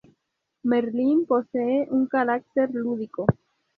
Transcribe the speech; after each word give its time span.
Merlin 0.63 1.27
posee 1.27 1.87
un 1.91 2.07
carácter 2.07 2.71
lúdico. 2.73 3.27